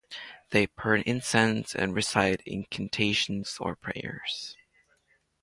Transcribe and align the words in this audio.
They 0.49 0.65
burn 0.65 1.03
incense 1.05 1.75
and 1.75 1.93
recite 1.93 2.41
incantations 2.47 3.57
or 3.59 3.75
prayers. 3.75 4.57